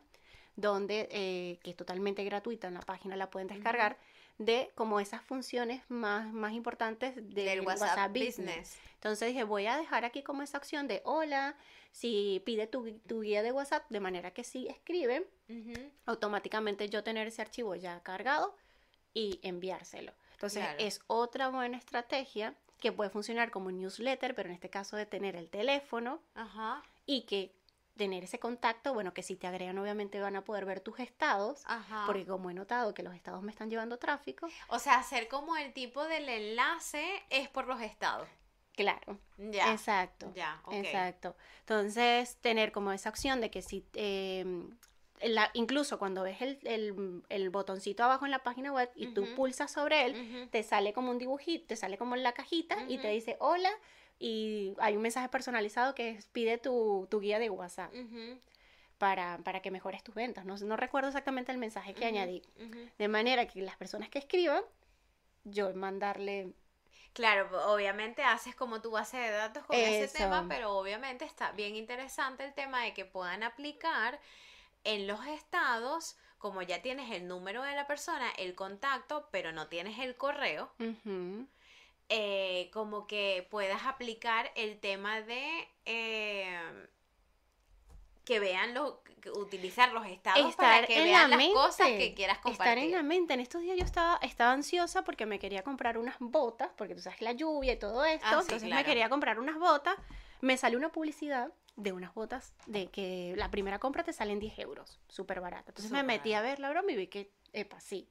[0.57, 3.97] donde, eh, que es totalmente gratuita, en la página la pueden descargar
[4.39, 8.77] de como esas funciones más, más importantes del WhatsApp, Business.
[8.95, 11.57] Entonces dije, voy a dejar aquí como esa opción de hola,
[11.93, 15.29] si pide tu, guía de WhatsApp, de manera que si escribe,
[16.07, 18.57] automáticamente yo tener ese archivo ya cargado
[19.13, 20.13] y enviárselo.
[20.33, 25.07] Entonces es otra buena estrategia que puede funcionar como newsletter, pero en este caso de
[25.07, 26.21] tener el teléfono
[27.07, 27.55] y que
[27.97, 31.65] tener ese contacto, bueno, que si te agregan obviamente van a poder ver tus estados,
[32.07, 34.49] porque como he notado que los estados me están llevando tráfico.
[34.69, 38.29] O sea, hacer como el tipo del enlace es por los estados.
[38.77, 39.19] Claro.
[39.39, 39.73] Ya.
[39.73, 40.33] Exacto.
[40.35, 41.37] Ya, Exacto.
[41.61, 44.77] Entonces, tener como esa opción de que si, em,
[45.23, 49.71] la, incluso cuando ves el, el, botoncito abajo en la página web y tú pulsas
[49.71, 53.09] sobre él, te sale como un dibujito, te sale como en la cajita y te
[53.09, 53.71] dice, hola,
[54.19, 57.93] y hay un mensaje personalizado que pide tu, guía de WhatsApp.
[58.99, 60.45] Para, para, que mejores tus ventas.
[60.45, 62.43] No, no recuerdo exactamente el mensaje que añadí.
[62.99, 64.63] De manera que las personas que escriban,
[65.45, 66.53] yo mandarle...
[67.13, 71.77] Claro, obviamente haces como tu base de datos con ese tema, pero obviamente está bien
[71.77, 74.19] interesante el tema de que puedan aplicar
[74.83, 79.69] en los estados, como ya tienes el número de la persona, el contacto, pero no
[79.69, 80.71] tienes el correo.
[82.11, 86.87] Eh, como que puedas aplicar el tema de eh,
[88.25, 88.95] que vean los,
[89.35, 92.67] utilizar los estados para que vean las cosas que quieras compartir.
[92.67, 93.35] Estar en la mente.
[93.35, 97.01] En estos días yo estaba, estaba ansiosa porque me quería comprar unas botas, porque tú
[97.01, 99.97] sabes la lluvia y todo esto, ah, entonces me quería comprar unas botas.
[100.41, 104.59] Me salió una publicidad de unas botas de que la primera compra te salen 10
[104.59, 105.71] euros, súper barata.
[105.71, 108.09] Entonces me metí a ver la broma y vi que, epa, sí.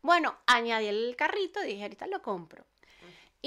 [0.00, 2.64] Bueno, añadí el carrito y dije, ahorita lo compro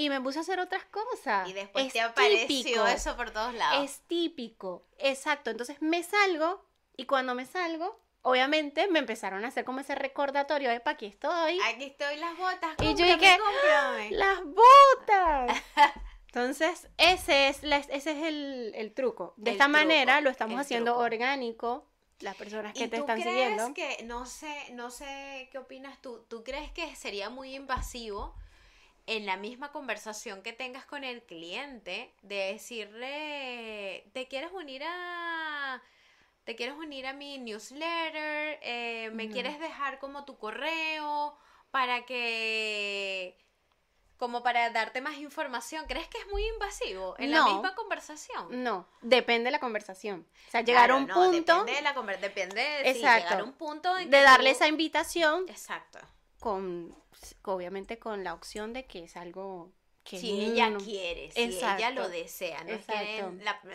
[0.00, 1.46] y me puse a hacer otras cosas.
[1.46, 3.84] Y después te apareció eso por todos lados.
[3.84, 5.50] Es típico, exacto.
[5.50, 6.64] Entonces me salgo
[6.96, 11.04] y cuando me salgo, obviamente me empezaron a hacer como ese recordatorio de, pa, aquí
[11.04, 11.60] estoy.
[11.60, 12.76] Aquí estoy las botas.
[12.80, 13.36] Y yo dije,
[14.12, 15.62] las botas.
[16.28, 19.34] Entonces, ese es, ese es el, truco.
[19.36, 21.84] De esta manera lo estamos haciendo orgánico
[22.20, 23.74] las personas que te están crees siguiendo.
[23.74, 26.24] que no sé, no sé qué opinas tú?
[26.28, 28.34] ¿Tú crees que sería muy invasivo
[29.10, 35.82] en la misma conversación que tengas con el cliente, de decirle, ¿te quieres unir a,
[36.44, 41.36] te quieres unir a mi newsletter, eh, me quieres dejar como tu correo
[41.72, 43.36] para que
[44.16, 45.86] como para darte más información.
[45.88, 48.62] ¿Crees que es muy invasivo en la misma conversación?
[48.62, 50.24] No, depende de la conversación.
[50.46, 51.60] O sea, llegar a un punto.
[51.60, 55.48] Depende de la conversación, depende exacto, llegar a un punto de darle esa invitación.
[55.48, 55.98] Exacto.
[56.38, 56.94] Con,
[57.44, 59.72] obviamente con la opción de que es algo
[60.04, 63.24] si ella quiere, si ella lo desea, no es que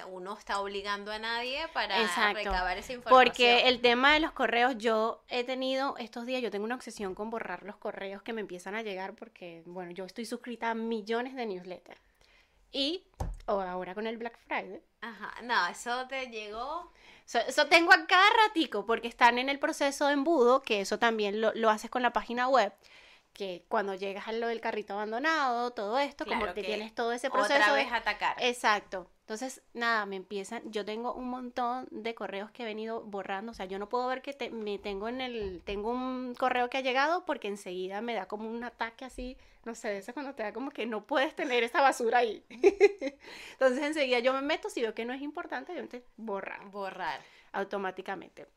[0.07, 1.95] uno está obligando a nadie para
[2.33, 3.25] recabar esa información.
[3.25, 7.15] Porque el tema de los correos, yo he tenido estos días, yo tengo una obsesión
[7.15, 10.75] con borrar los correos que me empiezan a llegar porque, bueno, yo estoy suscrita a
[10.75, 12.01] millones de newsletters.
[12.71, 13.03] Y
[13.45, 14.81] o ahora con el Black Friday.
[15.01, 16.91] Ajá, no, eso te llegó.
[17.25, 21.39] Eso, tengo a cada ratico porque están en el proceso de embudo, que eso también
[21.39, 22.73] lo, lo haces con la página web
[23.35, 27.29] que cuando llegas a lo del carrito abandonado, todo esto, como que tienes todo ese
[27.29, 27.59] proceso.
[27.59, 28.35] Otra vez atacar.
[28.39, 29.07] Exacto.
[29.19, 33.55] Entonces, nada, me empiezan, yo tengo un montón de correos que he venido borrando, o
[33.55, 36.81] sea, yo no puedo ver que me tengo en el, tengo un correo que ha
[36.81, 40.53] llegado porque enseguida me da como un ataque así, no sé, eso cuando te da
[40.53, 42.45] como que no puedes tener esa basura ahí.
[43.53, 46.63] Entonces, enseguida yo me meto, si veo que no es importante, yo te borrar.
[46.69, 47.19] Borrar.
[47.51, 48.47] Automáticamente.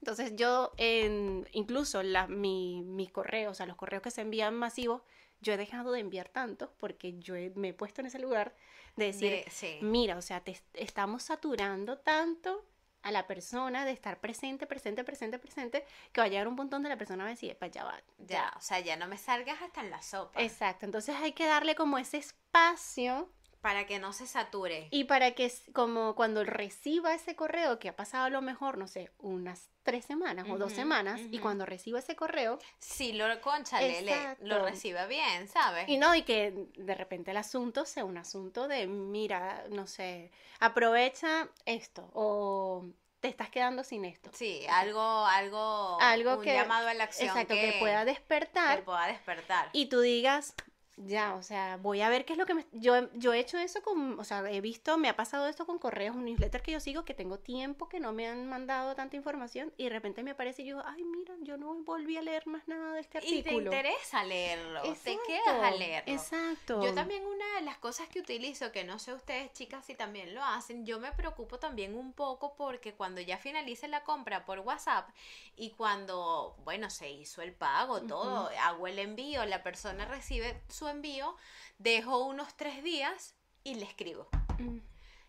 [0.00, 4.54] Entonces yo, en, incluso la, mi, mis correos, o sea, los correos que se envían
[4.54, 5.02] masivos,
[5.40, 8.54] yo he dejado de enviar tantos porque yo me he puesto en ese lugar
[8.96, 9.44] de decir,
[9.82, 12.64] mira, o sea, te estamos saturando tanto
[13.02, 16.76] a la persona de estar presente, presente, presente, presente, que va a llegar un punto
[16.76, 18.00] donde la persona va a decir, pues ya va.
[18.18, 20.42] Ya, o sea, ya no me salgas hasta en la sopa.
[20.42, 24.88] Exacto, entonces hay que darle como ese espacio para que no se sature.
[24.90, 28.86] Y para que, como cuando reciba ese correo, que ha pasado a lo mejor, no
[28.86, 32.58] sé, unas tres semanas o dos semanas, y cuando reciba ese correo.
[32.78, 35.88] Sí, lo, conchale, lo reciba bien, ¿sabes?
[35.88, 40.30] Y no, y que de repente el asunto sea un asunto de, mira, no sé,
[40.60, 42.84] aprovecha esto, o
[43.20, 44.30] te estás quedando sin esto.
[44.32, 47.28] Sí, algo, algo, algo un que, llamado a la acción.
[47.28, 48.78] Exacto, que, pueda despertar.
[48.78, 49.70] Que pueda despertar.
[49.72, 50.54] Y tú digas,
[51.06, 52.66] ya, o sea, voy a ver qué es lo que me...
[52.72, 55.78] Yo, yo he hecho eso con, o sea, he visto, me ha pasado esto con
[55.78, 59.16] correos, un newsletter que yo sigo, que tengo tiempo que no me han mandado tanta
[59.16, 62.46] información y de repente me aparece y yo, ay, mira, yo no volví a leer
[62.46, 63.38] más nada de este artículo.
[63.38, 66.12] Y te interesa leerlo, te quedas a leerlo.
[66.12, 66.82] Exacto.
[66.82, 70.34] Yo también una de las cosas que utilizo, que no sé ustedes chicas si también
[70.34, 74.60] lo hacen, yo me preocupo también un poco porque cuando ya finalice la compra por
[74.60, 75.08] WhatsApp
[75.56, 80.87] y cuando, bueno, se hizo el pago, todo, hago el envío, la persona recibe su
[80.88, 81.36] envío,
[81.78, 84.28] dejo unos tres días y le escribo.
[84.58, 84.78] Mm.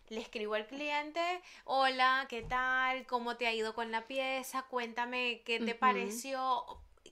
[0.08, 1.20] Le escribo al cliente,
[1.64, 3.06] hola, ¿qué tal?
[3.06, 4.62] ¿Cómo te ha ido con la pieza?
[4.62, 6.64] Cuéntame qué te pareció.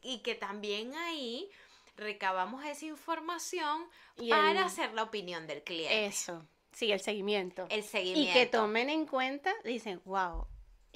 [0.02, 1.48] Y que también ahí
[1.96, 3.86] recabamos esa información
[4.28, 6.06] para hacer la opinión del cliente.
[6.06, 7.66] Eso, sí, el seguimiento.
[7.70, 8.30] El seguimiento.
[8.30, 10.46] Y que tomen en cuenta, dicen, wow,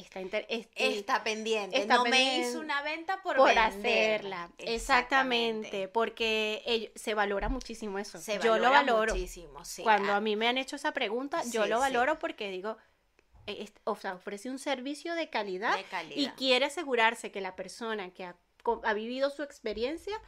[0.02, 0.28] Está,
[0.76, 1.86] está pendiente.
[1.86, 4.50] no me hizo una venta por, hacerla.
[4.58, 5.88] Exactamente.
[5.88, 8.18] porque se valora muchísimo eso.
[8.42, 9.14] yo lo valoro.
[9.14, 10.16] Muchísimo, Cuando ah.
[10.16, 12.76] a mí me han hecho esa pregunta, yo lo valoro porque digo,
[13.46, 15.76] eh, o sea, ofrece un servicio de calidad,
[16.14, 18.36] y quiere asegurarse que la persona que ha,
[18.84, 20.20] ha vivido su experiencia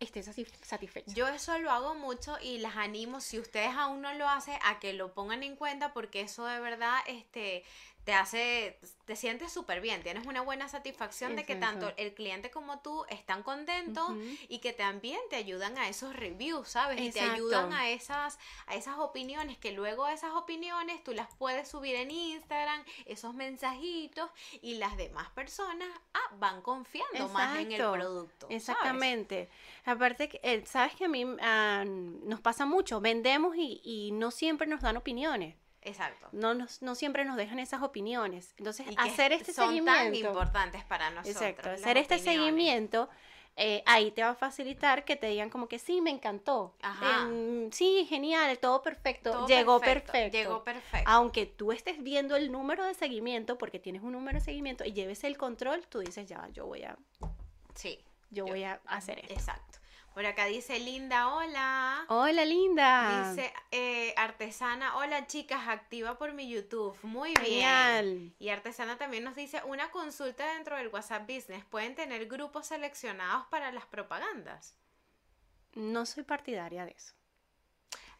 [0.00, 1.12] esté satisfecha.
[1.14, 4.78] Yo eso lo hago mucho y las animo, si ustedes aún no lo hacen, a
[4.78, 7.64] que lo pongan en cuenta porque eso de verdad este,
[8.06, 12.52] te hace, te sientes súper bien, tienes una buena satisfacción de que tanto el cliente
[12.52, 14.12] como tú están contentos
[14.48, 17.00] y que también te ayudan a esos reviews, ¿sabes?
[17.00, 18.38] Y te ayudan a esas,
[18.68, 24.30] a esas opiniones, que luego esas opiniones tú las puedes subir en Instagram, esos mensajitos,
[24.62, 28.46] y las demás personas ah, van confiando más en el producto.
[28.50, 29.48] Exactamente.
[29.84, 34.68] Aparte, eh, sabes que a mí ah, nos pasa mucho, vendemos y, y no siempre
[34.68, 35.56] nos dan opiniones.
[35.86, 36.28] Exacto.
[36.32, 38.54] No, nos, no siempre nos dejan esas opiniones.
[38.58, 39.92] Entonces, hacer este son seguimiento.
[39.92, 41.36] tan importantes para nosotros.
[41.36, 41.70] Exacto.
[41.70, 43.08] Hacer este seguimiento.
[43.58, 46.74] Eh, ahí te va a facilitar que te digan como que sí, me encantó.
[46.82, 47.22] Ajá.
[47.22, 49.46] Em, sí, genial, todo perfecto.
[49.46, 51.10] llegó perfecto, Llegó perfecto.
[51.10, 54.92] Aunque tú estés viendo el número de seguimiento, porque tienes un número de seguimiento y
[54.92, 56.98] lleves el control, tú dices, ya, yo voy a...
[57.74, 57.98] Sí.
[58.28, 59.32] Yo, voy a hacer esto.
[59.32, 59.78] Exacto.
[60.16, 62.06] Por acá dice Linda, hola.
[62.08, 63.34] Hola, Linda.
[63.34, 66.96] Dice eh, Artesana, hola chicas, activa por mi YouTube.
[67.02, 68.34] Muy bien.
[68.38, 71.66] Y Artesana también nos dice, una consulta dentro del WhatsApp Business.
[71.66, 74.74] ¿Pueden tener grupos seleccionados para las propagandas?
[75.74, 77.12] No soy partidaria de eso.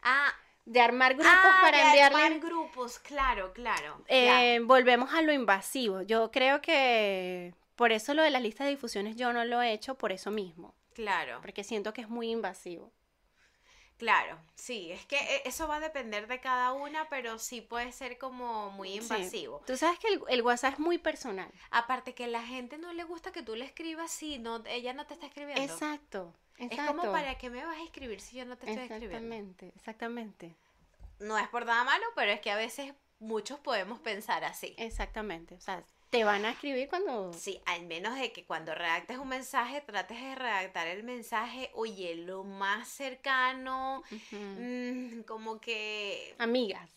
[0.02, 0.34] Ah,
[0.66, 2.24] de armar grupos ah, para de enviarle.
[2.24, 4.02] Armar grupos, claro, claro.
[4.08, 6.02] Eh, volvemos a lo invasivo.
[6.02, 9.72] Yo creo que por eso lo de las listas de difusiones yo no lo he
[9.72, 10.75] hecho por eso mismo.
[10.96, 11.40] Claro.
[11.42, 12.90] Porque siento que es muy invasivo.
[13.98, 17.92] Claro, sí, es que eh, eso va a depender de cada una, pero sí puede
[17.92, 19.62] ser como muy invasivo.
[19.66, 21.50] Tú sabes que el, WhatsApp es muy personal.
[21.70, 25.06] Aparte que la gente no le gusta que tú le escribas si no, ella no
[25.06, 25.62] te está escribiendo.
[25.62, 26.82] Exacto, exacto.
[26.82, 29.16] Es como para qué me vas a escribir si yo no te estoy escribiendo.
[29.16, 30.56] Exactamente, exactamente.
[31.18, 34.74] No es por nada malo, pero es que a veces muchos podemos pensar así.
[34.78, 37.32] Exactamente, o sea, te van a escribir cuando...
[37.32, 42.14] Sí, al menos de que cuando redactes un mensaje, trates de redactar el mensaje, oye,
[42.14, 46.34] lo más cercano, mm, como que...
[46.38, 46.88] Amigas.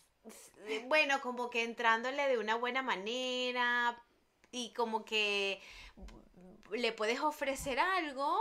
[0.86, 4.00] Bueno, como que entrándole de una buena manera
[4.52, 5.60] y como que
[6.70, 8.38] le puedes ofrecer algo.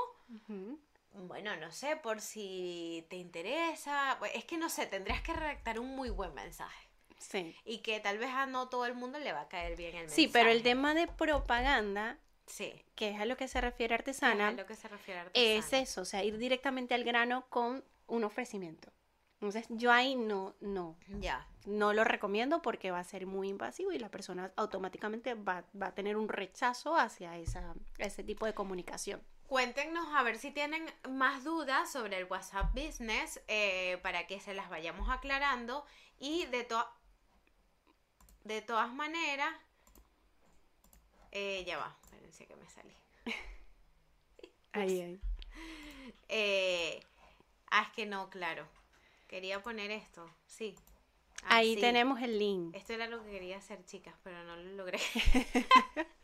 [1.14, 4.20] Bueno, no sé, por si te interesa.
[4.34, 6.89] Es que no sé, tendrías que redactar un muy buen mensaje.
[7.20, 7.56] Sí.
[7.66, 10.02] Y que tal vez a no todo el mundo le va a caer bien el
[10.02, 10.22] mensaje.
[10.22, 12.74] Sí, pero el tema de propaganda, sí.
[12.96, 15.58] que es a lo que se refiere artesana, es, lo que se refiere artesana.
[15.58, 18.92] es eso, o sea, ir directamente al grano con un ofrecimiento.
[19.42, 20.98] Entonces, yo ahí no, no.
[21.20, 21.48] Ya.
[21.66, 25.92] No lo recomiendo porque va a ser muy invasivo y la persona automáticamente va, a
[25.94, 29.22] tener un rechazo hacia esa, ese tipo de comunicación.
[29.48, 34.54] Cuéntenos a ver si tienen más dudas sobre el WhatsApp Business eh, para que se
[34.54, 35.86] las vayamos aclarando
[36.20, 36.86] y de, todas
[38.54, 39.56] de todas maneras,
[41.32, 42.94] eh, ya va, espérense que me salí.
[44.74, 45.22] ahí, ahí.
[46.30, 47.00] Eh,
[47.70, 48.68] ah, es que no, claro.
[49.28, 50.76] Quería poner esto, sí.
[51.44, 52.76] ahí tenemos el link.
[52.76, 55.00] Esto era lo que quería hacer, chicas, pero no lo logré.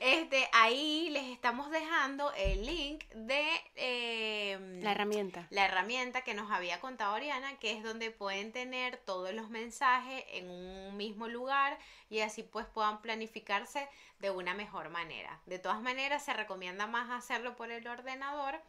[0.00, 3.44] Este, ahí les estamos dejando el link de
[3.76, 5.46] em, la herramienta.
[5.50, 10.24] La herramienta que nos había contado Oriana, que es donde pueden tener todos los mensajes
[10.32, 11.78] en un mismo lugar
[12.10, 15.40] y así pues puedan planificarse de una mejor manera.
[15.46, 18.60] De todas maneras, se recomienda más hacerlo por el ordenador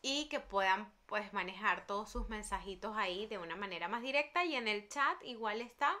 [0.00, 4.54] y que puedan pues manejar todos sus mensajitos ahí de una manera más directa y
[4.54, 5.96] en el chat igual está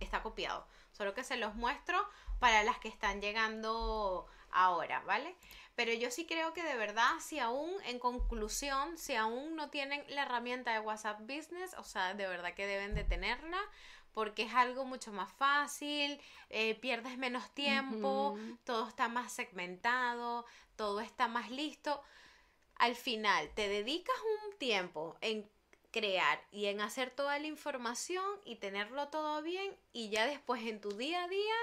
[0.00, 0.66] está copiado.
[0.92, 2.04] Solo que se los muestro
[2.38, 5.34] para las que están llegando ahora, ¿vale?
[5.74, 10.02] Pero yo sí creo que de verdad, si aún, en conclusión, si aún no tienen
[10.08, 13.60] la herramienta de WhatsApp Business, o sea, de verdad que deben de tenerla,
[14.12, 16.20] porque es algo mucho más fácil,
[16.50, 22.02] eh, pierdes menos tiempo, todo está más segmentado, todo está más listo.
[22.74, 25.48] Al final, te dedicas un tiempo en
[25.92, 30.80] crear y en hacer toda la información y tenerlo todo bien y ya después en
[30.80, 31.54] tu día a día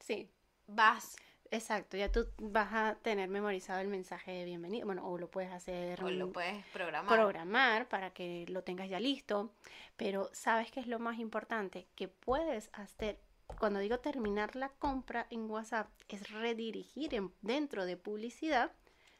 [0.00, 0.28] Sí.
[0.66, 1.16] Vas.
[1.52, 5.50] Exacto, ya tú vas a tener memorizado el mensaje de bienvenido, bueno, o lo puedes
[5.50, 6.02] hacer.
[6.02, 7.12] O lo puedes programar.
[7.12, 9.52] Programar para que lo tengas ya listo,
[9.96, 11.88] pero ¿sabes qué es lo más importante?
[11.96, 13.18] Que puedes hacer,
[13.58, 18.70] cuando digo terminar la compra en WhatsApp, es redirigir en, dentro de publicidad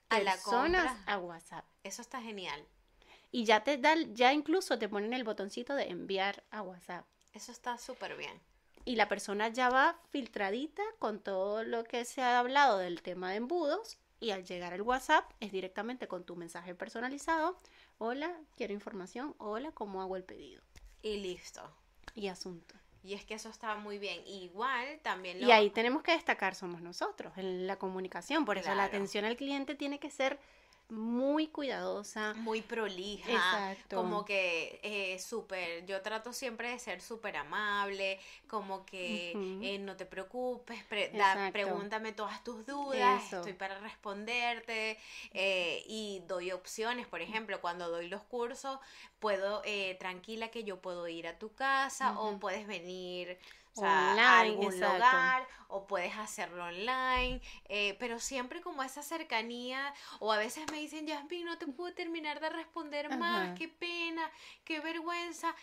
[0.09, 1.65] a las zonas a WhatsApp.
[1.83, 2.65] Eso está genial.
[3.33, 7.07] Y ya te da, ya incluso te ponen el botoncito de enviar a WhatsApp.
[7.33, 8.41] Eso está súper bien
[8.85, 13.31] y la persona ya va filtradita con todo lo que se ha hablado del tema
[13.31, 17.59] de embudos y al llegar al WhatsApp es directamente con tu mensaje personalizado.
[17.99, 19.35] Hola, quiero información.
[19.39, 20.63] Hola, ¿cómo hago el pedido?
[21.03, 21.63] Y listo.
[22.15, 22.75] Y asunto.
[23.03, 24.27] Y es que eso está muy bien.
[24.27, 25.47] Igual también lo...
[25.47, 28.45] Y ahí tenemos que destacar, somos nosotros, en la comunicación.
[28.45, 30.39] Por eso la atención al cliente tiene que ser
[30.91, 32.35] muy cuidadosa.
[32.35, 33.31] Muy prolija.
[33.31, 33.97] Exacto.
[33.97, 39.97] Como que eh, súper, yo trato siempre de ser súper amable, como que eh, no
[39.97, 40.83] te preocupes,
[41.53, 44.99] pregúntame todas tus dudas, estoy para responderte
[45.33, 48.79] eh, y doy opciones, por ejemplo, cuando doy los cursos,
[49.19, 53.39] puedo, eh, tranquila que yo puedo ir a tu casa o puedes venir
[53.77, 60.33] o a algún lugar o puedes hacerlo online, eh, pero siempre como esa cercanía o
[60.33, 64.31] a veces me dicen, Jasmine, no te puedo terminar de responder más, qué pena,
[64.65, 65.55] qué vergüenza.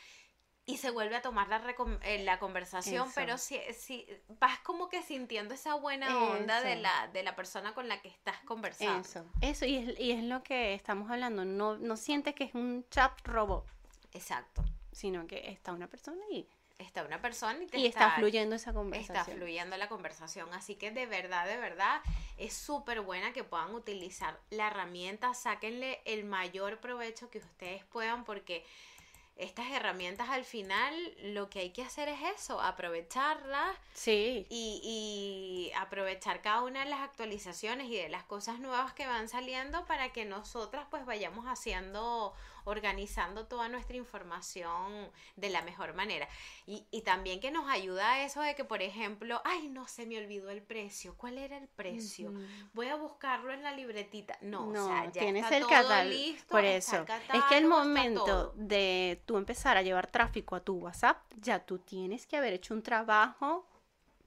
[0.70, 1.64] Y se vuelve a tomar la,
[2.04, 7.08] eh, la conversación, pero si, si vas como que sintiendo esa buena onda de la,
[7.14, 9.00] de la persona con la que estás conversando.
[9.00, 12.54] Eso, eso y es, y es lo que estamos hablando, no, no sientes que es
[12.54, 13.66] un chat robot.
[14.12, 14.66] Exacto.
[14.92, 19.18] Sino que está una persona y está una persona y, te está, fluyendo esa conversación.
[19.18, 20.54] Está fluyendo la conversación.
[20.54, 22.02] Así que de verdad, de verdad,
[22.38, 25.34] es súper buena que puedan utilizar la herramienta.
[25.34, 28.66] Sáquenle el mayor provecho que ustedes puedan porque
[29.38, 34.46] estas herramientas al final lo que hay que hacer es eso, aprovecharlas sí.
[34.50, 39.86] y, aprovechar cada una de las actualizaciones y de las cosas nuevas que van saliendo
[39.86, 42.34] para que nosotras pues vayamos haciendo
[42.68, 46.28] organizando toda nuestra información de la mejor manera.
[46.66, 50.50] Y, también que nos ayuda eso de que, por ejemplo, ay, no se me olvidó
[50.50, 51.16] el precio.
[51.16, 52.34] ¿Cuál era el precio?
[52.74, 54.38] Voy a buscarlo en la libretita.
[54.42, 56.10] No, o sea, ya tienes el catálogo.
[56.10, 60.76] Listo, por eso, es que el momento de tú empezar a llevar tráfico a tu
[60.76, 63.66] WhatsApp, ya tú tienes que haber hecho un trabajo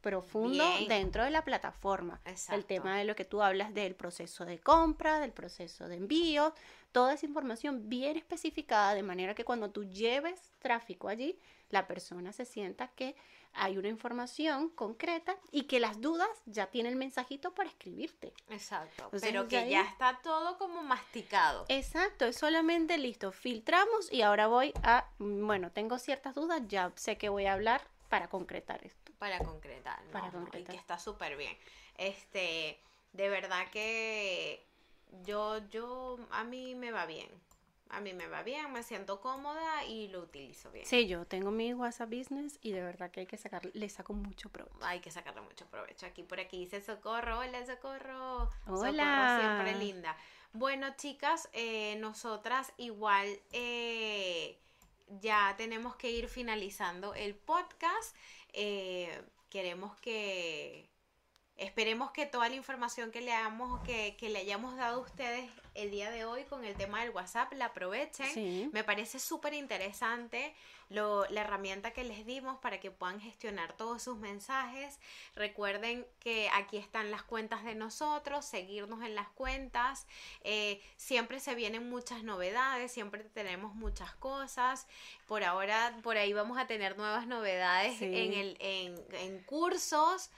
[0.00, 2.20] profundo dentro de la plataforma.
[2.50, 6.54] El tema de lo que tú hablas del proceso de compra, del proceso de envío,
[6.92, 11.38] toda esa información bien especificada de manera que cuando tú lleves tráfico allí,
[11.70, 13.14] la persona se sienta que
[13.52, 18.32] hay una información concreta y que las dudas ya tienen el mensajito para escribirte.
[18.48, 19.10] Exacto.
[19.20, 21.64] pero que ya está todo como masticado.
[21.68, 23.32] Exacto, es solamente listo.
[23.32, 27.82] Filtramos y ahora voy a, bueno, tengo ciertas dudas, ya sé que voy a hablar
[28.08, 29.12] para concretar esto.
[29.18, 30.60] Para concretar, para concretar.
[30.60, 31.56] Y que está súper bien.
[31.96, 32.80] Este,
[33.12, 34.64] de verdad que
[35.24, 37.28] yo, yo, a mí me va bien.
[37.92, 40.86] A mí me va bien, me siento cómoda y lo utilizo bien.
[40.86, 44.12] Sí, yo tengo mi WhatsApp Business y de verdad que hay que sacar, le saco
[44.12, 44.78] mucho provecho.
[44.82, 46.06] Hay que sacarle mucho provecho.
[46.06, 48.48] Aquí por aquí dice Socorro, hola Socorro.
[48.66, 49.40] Hola.
[49.40, 50.16] Socorro siempre linda.
[50.52, 54.56] Bueno, chicas, eh, nosotras igual eh,
[55.20, 58.14] ya tenemos que ir finalizando el podcast.
[58.52, 60.88] Eh, queremos que
[61.60, 63.32] esperemos que toda la información que le,
[63.84, 67.10] que, que le hayamos dado a ustedes el día de hoy con el tema del
[67.10, 68.70] WhatsApp la aprovechen.
[68.72, 70.54] Me parece súper interesante
[70.88, 74.98] la herramienta que les dimos para que puedan gestionar todos sus mensajes.
[75.36, 80.06] Recuerden que aquí están las cuentas de nosotros, seguirnos en las cuentas.
[80.42, 84.88] Eh, siempre se vienen muchas novedades, siempre tenemos muchas cosas.
[85.28, 90.30] Por ahora, por ahí vamos a tener nuevas novedades en, el, en, en cursos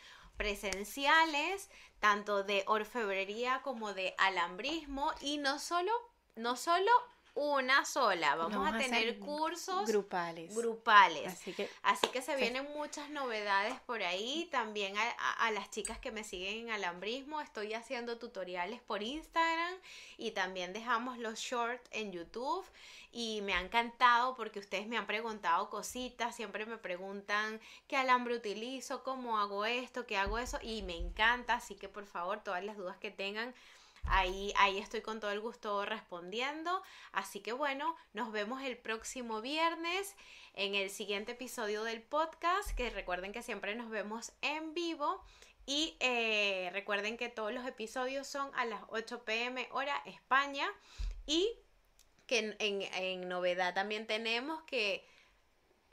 [0.43, 1.71] presenciales,
[2.01, 5.93] tanto de orfebrería como de alambrismo y no solo,
[6.35, 6.91] no solo
[7.35, 10.55] una sola, vamos, a tener cursos grupales.
[10.55, 11.33] grupales.
[11.33, 14.49] Así que, Así que se vienen muchas novedades por ahí.
[14.51, 19.75] También a, las chicas que me siguen en alambrismo, estoy haciendo tutoriales por Instagram
[20.19, 22.67] y también dejamos los shorts en YouTube
[23.13, 28.37] y me ha encantado porque ustedes me han preguntado cositas, siempre me preguntan qué alambre
[28.37, 32.65] utilizo, cómo hago esto, qué hago eso y me encanta, así que por favor todas
[32.65, 33.55] las dudas que tengan
[34.05, 36.83] Ahí, estoy con todo el gusto respondiendo.
[37.13, 40.15] Así que bueno, nos vemos el próximo viernes
[40.55, 45.23] en el siguiente episodio del podcast, que recuerden que siempre nos vemos en vivo.
[45.65, 50.67] Y eh, recuerden que todos los episodios son a las 8 pm hora España.
[51.27, 51.57] Y
[52.27, 55.07] que en, novedad también tenemos que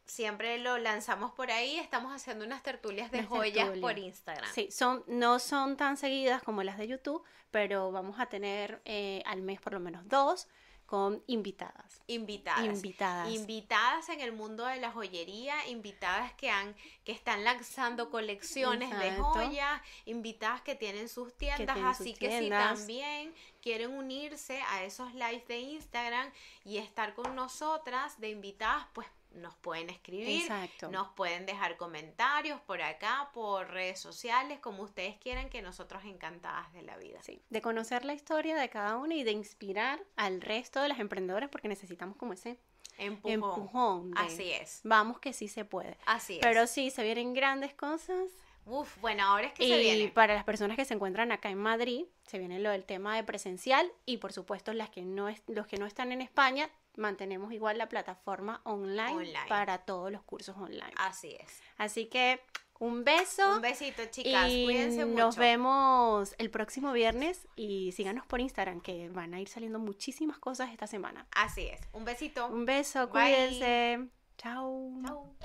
[0.09, 4.51] siempre lo lanzamos por ahí, estamos haciendo unas tertulias de joyas por Instagram.
[4.53, 9.21] Sí, son, no son tan seguidas como las de YouTube, pero vamos a tener eh,
[9.25, 10.47] al mes por lo menos dos
[10.89, 12.01] con invitadas.
[12.07, 12.65] Invitadas.
[12.65, 13.31] Invitadas.
[13.31, 19.11] Invitadas en el mundo de la joyería, invitadas que han, que están lanzando colecciones de
[19.11, 25.47] joyas, invitadas que tienen sus tiendas, así que si también quieren unirse a esos lives
[25.47, 26.31] de Instagram
[26.65, 30.51] y estar con nosotras de invitadas, pues nos pueden escribir,
[30.89, 36.71] nos pueden dejar comentarios por acá, por redes sociales, como ustedes quieran, que nosotros encantadas
[36.73, 37.21] de la vida.
[37.21, 40.99] Sí, de conocer la historia de cada uno y de inspirar al resto de las
[40.99, 42.59] emprendedoras porque necesitamos como ese
[42.97, 44.11] empujón.
[44.15, 44.81] Así es.
[44.83, 45.97] Vamos que sí se puede.
[46.05, 46.39] Así es.
[46.41, 48.29] Pero sí, se vienen grandes cosas.
[48.65, 50.03] Uf, bueno, ahora es que se viene.
[50.03, 53.15] Y para las personas que se encuentran acá en Madrid, se viene lo del tema
[53.15, 56.69] de presencial y por supuesto las que no es, los que no están en España,
[56.99, 60.93] mantenemos igual la plataforma online, para todos los cursos online.
[60.97, 61.61] Así es.
[61.77, 62.41] Así que
[62.79, 63.55] un beso.
[63.55, 64.47] Un besito, chicas.
[64.49, 65.25] Y Cuídense mucho.
[65.25, 70.39] Nos vemos el próximo viernes y síganos por Instagram que van a ir saliendo muchísimas
[70.39, 71.27] cosas esta semana.
[71.31, 71.81] Así es.
[71.91, 72.47] Un besito.
[72.47, 74.07] Un beso, cuídense.
[74.37, 74.93] Chao.
[75.05, 75.35] Chao.